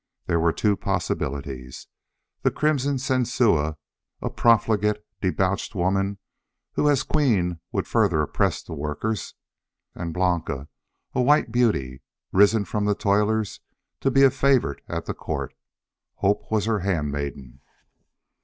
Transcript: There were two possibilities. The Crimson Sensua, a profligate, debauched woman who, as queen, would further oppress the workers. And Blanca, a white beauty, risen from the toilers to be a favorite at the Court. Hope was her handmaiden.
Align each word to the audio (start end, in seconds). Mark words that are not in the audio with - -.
There 0.25 0.39
were 0.39 0.51
two 0.51 0.75
possibilities. 0.75 1.85
The 2.41 2.49
Crimson 2.49 2.97
Sensua, 2.97 3.77
a 4.19 4.31
profligate, 4.31 4.97
debauched 5.21 5.75
woman 5.75 6.17
who, 6.73 6.89
as 6.89 7.03
queen, 7.03 7.59
would 7.71 7.87
further 7.87 8.23
oppress 8.23 8.63
the 8.63 8.73
workers. 8.73 9.35
And 9.93 10.11
Blanca, 10.11 10.69
a 11.13 11.21
white 11.21 11.51
beauty, 11.51 12.01
risen 12.31 12.65
from 12.65 12.85
the 12.85 12.95
toilers 12.95 13.59
to 13.99 14.09
be 14.09 14.23
a 14.23 14.31
favorite 14.31 14.81
at 14.89 15.05
the 15.05 15.13
Court. 15.13 15.53
Hope 16.15 16.51
was 16.51 16.65
her 16.65 16.79
handmaiden. 16.79 17.61